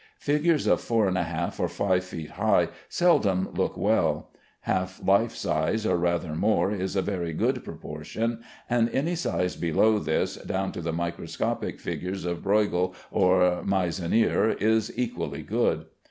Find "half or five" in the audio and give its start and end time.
1.21-2.03